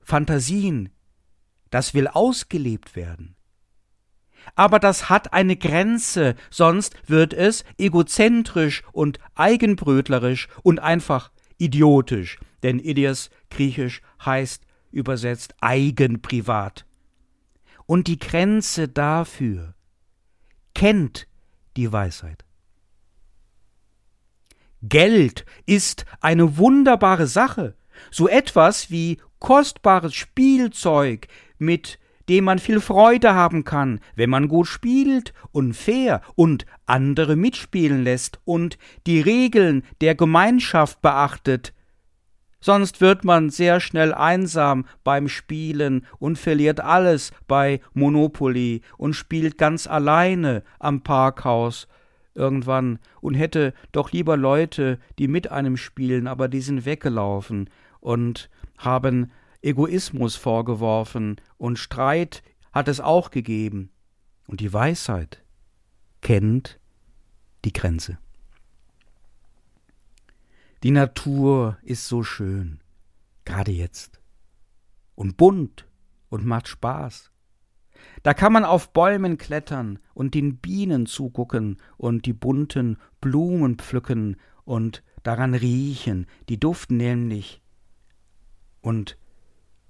Fantasien, 0.00 0.88
das 1.70 1.94
will 1.94 2.08
ausgelebt 2.08 2.96
werden 2.96 3.33
aber 4.54 4.78
das 4.78 5.08
hat 5.10 5.32
eine 5.32 5.56
Grenze, 5.56 6.34
sonst 6.50 6.96
wird 7.06 7.32
es 7.32 7.64
egozentrisch 7.78 8.82
und 8.92 9.18
eigenbrötlerisch 9.34 10.48
und 10.62 10.80
einfach 10.80 11.30
idiotisch, 11.58 12.38
denn 12.62 12.78
Idios 12.78 13.30
griechisch 13.50 14.02
heißt 14.24 14.64
übersetzt 14.90 15.54
eigenprivat. 15.60 16.86
Und 17.86 18.06
die 18.06 18.18
Grenze 18.18 18.88
dafür 18.88 19.74
kennt 20.74 21.26
die 21.76 21.92
Weisheit. 21.92 22.44
Geld 24.82 25.44
ist 25.66 26.04
eine 26.20 26.56
wunderbare 26.56 27.26
Sache, 27.26 27.74
so 28.10 28.28
etwas 28.28 28.90
wie 28.90 29.18
kostbares 29.38 30.14
Spielzeug, 30.14 31.28
mit 31.58 31.98
dem 32.28 32.44
man 32.44 32.58
viel 32.58 32.80
Freude 32.80 33.34
haben 33.34 33.64
kann, 33.64 34.00
wenn 34.14 34.30
man 34.30 34.48
gut 34.48 34.66
spielt 34.66 35.32
und 35.52 35.74
fair 35.74 36.20
und 36.34 36.66
andere 36.86 37.36
mitspielen 37.36 38.02
lässt 38.02 38.40
und 38.44 38.78
die 39.06 39.20
Regeln 39.20 39.82
der 40.00 40.14
Gemeinschaft 40.14 41.02
beachtet. 41.02 41.72
Sonst 42.60 43.02
wird 43.02 43.24
man 43.24 43.50
sehr 43.50 43.78
schnell 43.78 44.14
einsam 44.14 44.86
beim 45.04 45.28
Spielen 45.28 46.06
und 46.18 46.38
verliert 46.38 46.80
alles 46.80 47.30
bei 47.46 47.80
Monopoly 47.92 48.80
und 48.96 49.12
spielt 49.12 49.58
ganz 49.58 49.86
alleine 49.86 50.62
am 50.78 51.02
Parkhaus 51.02 51.88
irgendwann 52.34 53.00
und 53.20 53.34
hätte 53.34 53.74
doch 53.92 54.12
lieber 54.12 54.38
Leute, 54.38 54.98
die 55.18 55.28
mit 55.28 55.50
einem 55.50 55.76
spielen, 55.76 56.26
aber 56.26 56.48
die 56.48 56.62
sind 56.62 56.86
weggelaufen 56.86 57.68
und 58.00 58.48
haben 58.78 59.30
Egoismus 59.64 60.36
vorgeworfen 60.36 61.40
und 61.56 61.78
Streit 61.78 62.42
hat 62.72 62.86
es 62.86 63.00
auch 63.00 63.30
gegeben. 63.30 63.90
Und 64.46 64.60
die 64.60 64.72
Weisheit 64.72 65.42
kennt 66.20 66.78
die 67.64 67.72
Grenze. 67.72 68.18
Die 70.82 70.90
Natur 70.90 71.78
ist 71.82 72.06
so 72.06 72.22
schön, 72.22 72.80
gerade 73.46 73.72
jetzt, 73.72 74.20
und 75.14 75.38
bunt 75.38 75.86
und 76.28 76.44
macht 76.44 76.68
Spaß. 76.68 77.30
Da 78.22 78.34
kann 78.34 78.52
man 78.52 78.66
auf 78.66 78.92
Bäumen 78.92 79.38
klettern 79.38 79.98
und 80.12 80.34
den 80.34 80.58
Bienen 80.58 81.06
zugucken 81.06 81.78
und 81.96 82.26
die 82.26 82.34
bunten 82.34 82.98
Blumen 83.22 83.78
pflücken 83.78 84.36
und 84.64 85.02
daran 85.22 85.54
riechen, 85.54 86.26
die 86.50 86.60
duften 86.60 86.98
nämlich. 86.98 87.62
Und 88.82 89.16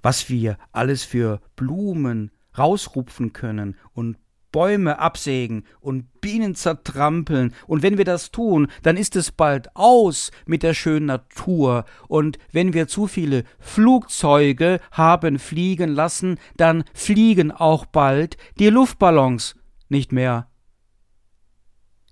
was 0.04 0.28
wir 0.28 0.58
alles 0.70 1.02
für 1.02 1.40
Blumen 1.56 2.30
rausrupfen 2.56 3.32
können 3.32 3.76
und 3.94 4.18
Bäume 4.52 5.00
absägen 5.00 5.64
und 5.80 6.20
Bienen 6.20 6.54
zertrampeln, 6.54 7.52
und 7.66 7.82
wenn 7.82 7.98
wir 7.98 8.04
das 8.04 8.30
tun, 8.30 8.68
dann 8.82 8.96
ist 8.96 9.16
es 9.16 9.32
bald 9.32 9.74
aus 9.74 10.30
mit 10.46 10.62
der 10.62 10.74
schönen 10.74 11.06
Natur, 11.06 11.86
und 12.06 12.38
wenn 12.52 12.72
wir 12.72 12.86
zu 12.86 13.08
viele 13.08 13.42
Flugzeuge 13.58 14.78
haben 14.92 15.40
fliegen 15.40 15.90
lassen, 15.90 16.38
dann 16.56 16.84
fliegen 16.92 17.50
auch 17.50 17.84
bald 17.84 18.36
die 18.60 18.68
Luftballons 18.68 19.56
nicht 19.88 20.12
mehr. 20.12 20.48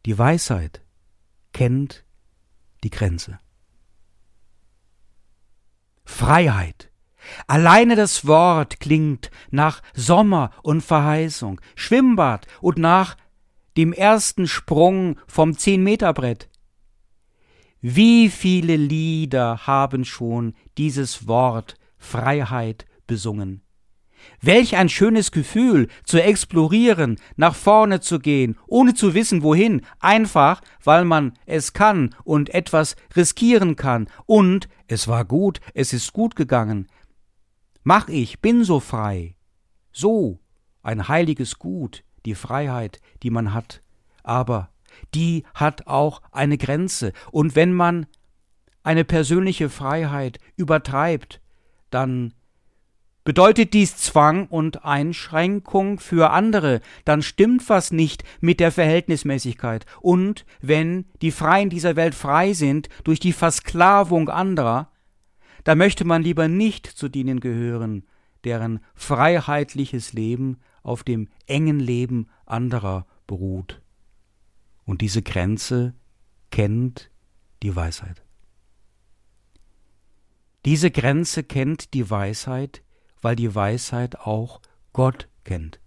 Die 0.05 0.19
Weisheit 0.19 0.81
kennt 1.53 2.05
die 2.83 2.91
Grenze. 2.91 3.39
Freiheit 6.05 6.92
Alleine 7.47 7.97
das 7.97 8.27
Wort 8.27 8.81
klingt 8.81 9.31
nach 9.51 9.83
Sommer 9.95 10.51
und 10.63 10.83
Verheißung, 10.83 11.61
Schwimmbad 11.75 12.47
und 12.61 12.79
nach 12.79 13.17
dem 13.77 13.93
ersten 13.93 14.47
Sprung 14.47 15.19
vom 15.27 15.57
Zehn-Meter-Brett. 15.57 16.49
Wie 17.81 18.29
viele 18.29 18.77
Lieder 18.77 19.67
haben 19.67 20.05
schon 20.05 20.55
dieses 20.79 21.27
Wort 21.27 21.75
Freiheit 21.99 22.87
besungen? 23.07 23.63
Welch 24.41 24.77
ein 24.77 24.89
schönes 24.89 25.33
Gefühl, 25.33 25.89
zu 26.05 26.23
explorieren, 26.23 27.17
nach 27.35 27.57
vorne 27.57 27.99
zu 27.99 28.21
gehen, 28.21 28.57
ohne 28.69 28.95
zu 28.95 29.15
wissen 29.15 29.43
wohin, 29.43 29.83
einfach 29.99 30.61
weil 30.85 31.05
man 31.05 31.33
es 31.45 31.73
kann 31.73 32.15
und 32.23 32.51
etwas 32.51 32.95
riskieren 33.17 33.75
kann. 33.75 34.09
Und 34.27 34.69
es 34.87 35.09
war 35.09 35.25
gut, 35.25 35.61
es 35.75 35.93
ist 35.93 36.13
gut 36.13 36.37
gegangen, 36.37 36.87
Mach 37.85 38.09
ich, 38.09 38.40
bin 38.40 38.64
so 38.64 38.81
frei. 38.81 39.35
So 39.92 40.38
ein 40.83 41.09
heiliges 41.09 41.59
Gut, 41.59 42.05
die 42.25 42.35
Freiheit, 42.35 43.01
die 43.23 43.31
man 43.31 43.53
hat, 43.53 43.83
aber 44.23 44.71
die 45.14 45.45
hat 45.55 45.87
auch 45.87 46.23
eine 46.33 46.59
Grenze, 46.59 47.12
und 47.31 47.57
wenn 47.57 47.73
man 47.73 48.07
eine 48.83 49.05
persönliche 49.05 49.68
Freiheit 49.68 50.38
übertreibt, 50.57 51.40
dann 51.90 52.35
Bedeutet 53.25 53.73
dies 53.73 53.97
Zwang 53.99 54.49
und 54.49 54.85
Einschränkung 54.85 56.01
für 56.01 56.31
andere, 56.31 56.81
dann 57.05 57.23
stimmt 57.23 57.68
was 57.68 57.92
nicht 57.92 58.25
mit 58.40 58.59
der 58.59 58.73
Verhältnismäßigkeit. 58.73 59.87
Und 60.01 60.45
wenn 60.61 61.05
die 61.21 61.31
Freien 61.31 61.71
dieser 61.71 61.95
Welt 61.95 62.16
frei 62.16 62.53
sind 62.53 62.88
durch 63.05 63.21
die 63.21 63.33
Versklavung 63.33 64.29
anderer, 64.29 64.90
da 65.64 65.75
möchte 65.75 66.05
man 66.05 66.22
lieber 66.22 66.48
nicht 66.48 66.87
zu 66.87 67.09
denen 67.09 67.40
gehören, 67.40 68.05
deren 68.44 68.81
freiheitliches 68.94 70.12
Leben 70.12 70.59
auf 70.83 71.05
dem 71.05 71.29
engen 71.46 71.79
Leben 71.79 72.29
anderer 72.44 73.07
beruht. 73.27 73.81
Und 74.85 75.01
diese 75.01 75.22
Grenze 75.22 75.94
kennt 76.51 77.11
die 77.62 77.75
Weisheit. 77.77 78.22
Diese 80.64 80.90
Grenze 80.90 81.42
kennt 81.42 81.94
die 81.94 82.09
Weisheit, 82.11 82.83
weil 83.20 83.37
die 83.37 83.55
Weisheit 83.55 84.20
auch 84.20 84.61
Gott 84.92 85.29
kennt. 85.44 85.81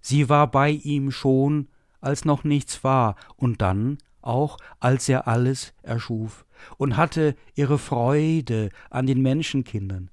Sie 0.00 0.28
war 0.28 0.50
bei 0.50 0.70
ihm 0.70 1.10
schon, 1.10 1.68
als 2.00 2.24
noch 2.24 2.44
nichts 2.44 2.84
war, 2.84 3.16
und 3.36 3.62
dann 3.62 3.98
auch, 4.22 4.58
als 4.80 5.08
er 5.08 5.28
alles 5.28 5.74
erschuf, 5.82 6.44
und 6.76 6.96
hatte 6.96 7.36
ihre 7.54 7.78
Freude 7.78 8.70
an 8.90 9.06
den 9.06 9.20
Menschenkindern. 9.20 10.10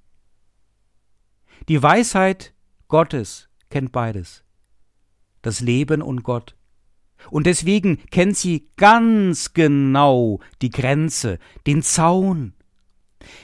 Die 1.67 1.82
Weisheit 1.82 2.54
Gottes 2.88 3.50
kennt 3.69 3.91
beides, 3.91 4.43
das 5.41 5.60
Leben 5.60 6.02
und 6.02 6.24
Gott. 6.24 6.56
Und 7.30 7.45
deswegen 7.48 7.98
kennt 8.12 8.38
sie 8.38 8.69
ganz 8.78 9.54
genau 9.54 10.39
die 10.62 10.69
Grenze, 10.69 11.38
den 11.67 11.84
Zaun, 11.84 12.54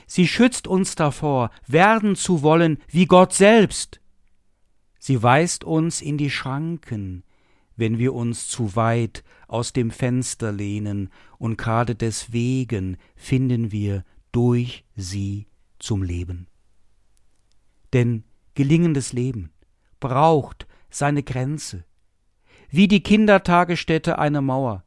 Sie 0.08 0.28
schützt 0.28 0.68
uns 0.68 0.96
davor, 0.96 1.52
werden 1.68 2.16
zu 2.16 2.42
wollen 2.42 2.80
wie 2.88 3.06
Gott 3.06 3.34
selbst. 3.34 4.00
Sie 5.00 5.22
weist 5.22 5.64
uns 5.64 6.02
in 6.02 6.18
die 6.18 6.30
Schranken, 6.30 7.24
wenn 7.76 7.98
wir 7.98 8.14
uns 8.14 8.48
zu 8.48 8.76
weit 8.76 9.24
aus 9.48 9.74
dem 9.74 9.92
Fenster 9.92 10.52
lehnen, 10.52 11.10
und 11.38 11.58
gerade 11.58 11.96
deswegen 11.96 12.98
finden 13.16 13.72
wir 13.72 14.04
durch 14.32 14.86
sie 14.96 15.48
zum 15.80 16.04
Leben. 16.04 16.48
Denn 17.94 18.24
gelingendes 18.54 19.14
Leben 19.14 19.52
braucht 20.00 20.68
seine 20.90 21.24
Grenze, 21.24 21.86
wie 22.70 22.88
die 22.88 23.04
Kindertagesstätte 23.04 24.20
eine 24.20 24.42
Mauer, 24.42 24.84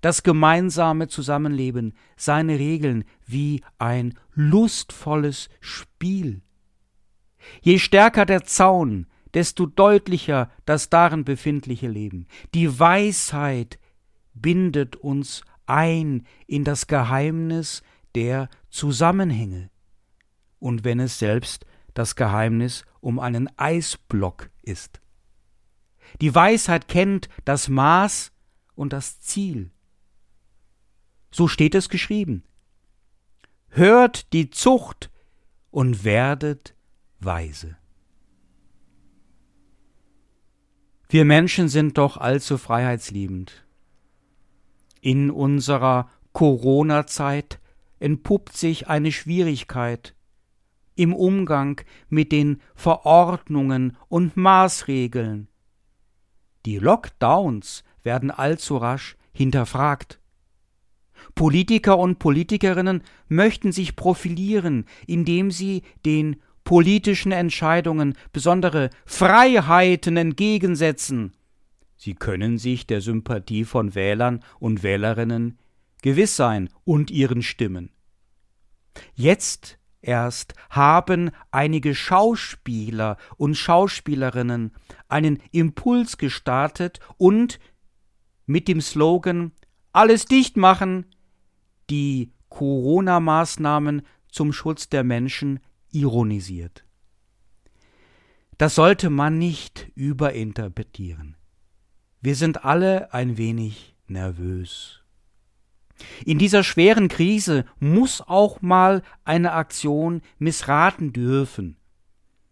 das 0.00 0.22
gemeinsame 0.22 1.08
Zusammenleben, 1.08 1.94
seine 2.16 2.58
Regeln 2.58 3.04
wie 3.26 3.62
ein 3.78 4.18
lustvolles 4.34 5.48
Spiel. 5.60 6.42
Je 7.60 7.78
stärker 7.78 8.26
der 8.26 8.44
Zaun, 8.44 9.06
desto 9.36 9.66
deutlicher 9.66 10.50
das 10.64 10.88
darin 10.88 11.24
befindliche 11.24 11.88
Leben. 11.88 12.26
Die 12.54 12.78
Weisheit 12.80 13.78
bindet 14.32 14.96
uns 14.96 15.42
ein 15.66 16.26
in 16.46 16.64
das 16.64 16.86
Geheimnis 16.86 17.82
der 18.14 18.48
Zusammenhänge. 18.70 19.68
Und 20.58 20.84
wenn 20.84 21.00
es 21.00 21.18
selbst 21.18 21.66
das 21.92 22.16
Geheimnis 22.16 22.86
um 23.00 23.18
einen 23.18 23.50
Eisblock 23.58 24.48
ist. 24.62 25.02
Die 26.22 26.34
Weisheit 26.34 26.88
kennt 26.88 27.28
das 27.44 27.68
Maß 27.68 28.32
und 28.74 28.94
das 28.94 29.20
Ziel. 29.20 29.70
So 31.30 31.46
steht 31.46 31.74
es 31.74 31.90
geschrieben. 31.90 32.42
Hört 33.68 34.32
die 34.32 34.48
Zucht 34.48 35.10
und 35.70 36.04
werdet 36.04 36.74
weise. 37.18 37.76
Wir 41.08 41.24
Menschen 41.24 41.68
sind 41.68 41.98
doch 41.98 42.16
allzu 42.16 42.58
freiheitsliebend. 42.58 43.64
In 45.00 45.30
unserer 45.30 46.10
Corona-Zeit 46.32 47.60
entpuppt 48.00 48.56
sich 48.56 48.88
eine 48.88 49.12
Schwierigkeit 49.12 50.14
im 50.96 51.14
Umgang 51.14 51.80
mit 52.08 52.32
den 52.32 52.60
Verordnungen 52.74 53.96
und 54.08 54.36
Maßregeln. 54.36 55.48
Die 56.64 56.78
Lockdowns 56.78 57.84
werden 58.02 58.30
allzu 58.30 58.78
rasch 58.78 59.16
hinterfragt. 59.32 60.18
Politiker 61.34 61.98
und 61.98 62.18
Politikerinnen 62.18 63.02
möchten 63.28 63.72
sich 63.72 63.94
profilieren, 63.94 64.86
indem 65.06 65.50
sie 65.50 65.82
den 66.04 66.36
politischen 66.66 67.32
Entscheidungen 67.32 68.14
besondere 68.32 68.90
Freiheiten 69.06 70.18
entgegensetzen. 70.18 71.32
Sie 71.96 72.14
können 72.14 72.58
sich 72.58 72.86
der 72.86 73.00
Sympathie 73.00 73.64
von 73.64 73.94
Wählern 73.94 74.44
und 74.58 74.82
Wählerinnen 74.82 75.58
gewiss 76.02 76.36
sein 76.36 76.68
und 76.84 77.10
ihren 77.10 77.42
Stimmen. 77.42 77.90
Jetzt 79.14 79.78
erst 80.02 80.54
haben 80.68 81.30
einige 81.52 81.94
Schauspieler 81.94 83.16
und 83.36 83.54
Schauspielerinnen 83.54 84.72
einen 85.08 85.38
Impuls 85.52 86.18
gestartet 86.18 86.98
und 87.16 87.60
mit 88.44 88.66
dem 88.66 88.80
Slogan 88.80 89.52
alles 89.92 90.26
dicht 90.26 90.56
machen, 90.56 91.06
die 91.90 92.32
Corona-Maßnahmen 92.48 94.02
zum 94.28 94.52
Schutz 94.52 94.88
der 94.88 95.04
Menschen 95.04 95.60
ironisiert. 95.96 96.84
Das 98.58 98.74
sollte 98.74 99.10
man 99.10 99.38
nicht 99.38 99.90
überinterpretieren. 99.94 101.36
Wir 102.20 102.34
sind 102.34 102.64
alle 102.64 103.12
ein 103.12 103.36
wenig 103.36 103.96
nervös. 104.06 105.02
In 106.24 106.38
dieser 106.38 106.62
schweren 106.62 107.08
Krise 107.08 107.64
muss 107.78 108.20
auch 108.20 108.60
mal 108.62 109.02
eine 109.24 109.52
Aktion 109.52 110.22
missraten 110.38 111.12
dürfen. 111.12 111.76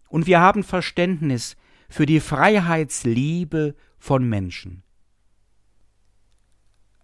Und 0.08 0.26
wir 0.26 0.40
haben 0.40 0.62
Verständnis 0.62 1.56
für 1.88 2.06
die 2.06 2.20
Freiheitsliebe 2.20 3.74
von 3.98 4.28
Menschen. 4.28 4.82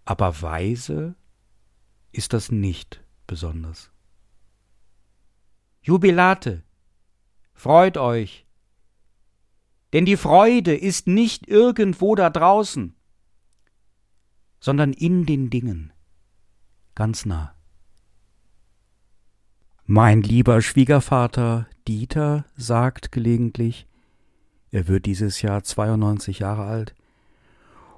Aber 0.05 0.41
weise 0.41 1.15
ist 2.11 2.33
das 2.33 2.51
nicht 2.51 3.03
besonders. 3.27 3.90
Jubilate, 5.83 6.63
freut 7.53 7.97
euch, 7.97 8.45
denn 9.93 10.05
die 10.05 10.15
Freude 10.15 10.75
ist 10.75 11.07
nicht 11.07 11.47
irgendwo 11.47 12.13
da 12.13 12.29
draußen, 12.29 12.95
sondern 14.59 14.93
in 14.93 15.25
den 15.25 15.49
Dingen, 15.49 15.91
ganz 16.93 17.25
nah. 17.25 17.55
Mein 19.85 20.21
lieber 20.21 20.61
Schwiegervater 20.61 21.67
Dieter 21.87 22.45
sagt 22.55 23.11
gelegentlich, 23.11 23.87
er 24.69 24.87
wird 24.87 25.07
dieses 25.07 25.41
Jahr 25.41 25.63
92 25.63 26.39
Jahre 26.39 26.65
alt, 26.65 26.93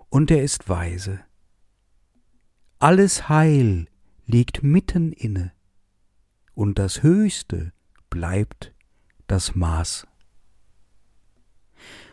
und 0.09 0.31
er 0.31 0.41
ist 0.41 0.69
weise. 0.69 1.19
Alles 2.79 3.27
Heil 3.27 3.87
liegt 4.25 4.63
mitten 4.63 5.11
inne, 5.11 5.51
und 6.55 6.79
das 6.79 7.03
Höchste 7.03 7.72
bleibt 8.13 8.71
das 9.25 9.55
Maß. 9.55 10.05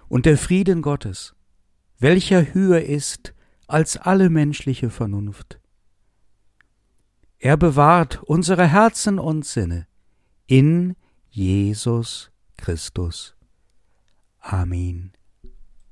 Und 0.09 0.25
der 0.25 0.39
Frieden 0.39 0.81
Gottes, 0.81 1.35
welcher 1.99 2.55
höher 2.55 2.81
ist 2.81 3.35
als 3.67 3.99
alle 3.99 4.31
menschliche 4.31 4.89
Vernunft, 4.89 5.61
er 7.39 7.59
bewahrt 7.59 8.23
unsere 8.23 8.67
Herzen 8.67 9.19
und 9.19 9.45
Sinne 9.45 9.87
in 10.47 10.97
Jesus 11.29 12.31
Christus. 12.57 13.37
Amen. 14.41 15.13